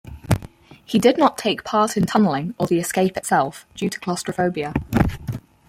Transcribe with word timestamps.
He 0.83 0.97
did 0.97 1.19
not 1.19 1.37
take 1.37 1.63
part 1.63 1.95
in 1.95 2.05
tunnelling 2.07 2.55
or 2.57 2.65
the 2.65 2.79
escape 2.79 3.17
itself, 3.17 3.67
due 3.75 3.87
to 3.91 3.99
claustrophobia. 3.99 4.73